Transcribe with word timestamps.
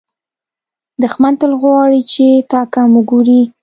دښمن 1.01 1.33
تل 1.41 1.51
غواړي 1.61 2.01
چې 2.13 2.25
تا 2.51 2.61
کم 2.73 2.89
وګوري 2.97 3.41